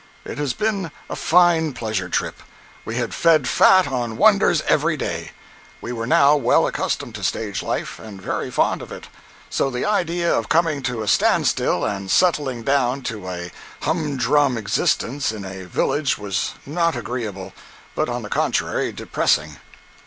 It 0.25 0.39
had 0.39 0.57
been 0.57 0.89
a 1.11 1.15
fine 1.15 1.73
pleasure 1.73 2.09
trip; 2.09 2.41
we 2.85 2.95
had 2.95 3.13
fed 3.13 3.47
fat 3.47 3.85
on 3.87 4.17
wonders 4.17 4.63
every 4.67 4.97
day; 4.97 5.29
we 5.79 5.91
were 5.93 6.07
now 6.07 6.35
well 6.35 6.65
accustomed 6.65 7.13
to 7.13 7.23
stage 7.23 7.61
life, 7.61 7.99
and 7.99 8.19
very 8.19 8.49
fond 8.49 8.81
of 8.81 8.91
it; 8.91 9.09
so 9.51 9.69
the 9.69 9.85
idea 9.85 10.33
of 10.35 10.49
coming 10.49 10.81
to 10.81 11.03
a 11.03 11.07
stand 11.07 11.45
still 11.45 11.85
and 11.85 12.09
settling 12.09 12.63
down 12.63 13.03
to 13.03 13.29
a 13.29 13.51
humdrum 13.83 14.57
existence 14.57 15.31
in 15.31 15.45
a 15.45 15.65
village 15.65 16.17
was 16.17 16.55
not 16.65 16.95
agreeable, 16.95 17.53
but 17.93 18.09
on 18.09 18.23
the 18.23 18.29
contrary 18.29 18.91
depressing. 18.91 19.57